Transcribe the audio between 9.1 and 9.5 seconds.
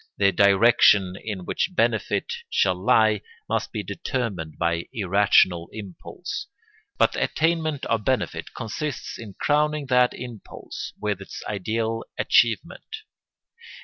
in